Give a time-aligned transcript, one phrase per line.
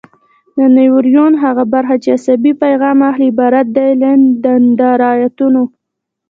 [0.57, 4.11] د نیورون هغه برخه چې عصبي پیغام اخلي عبارت دی له
[4.43, 5.63] دندرایتونو.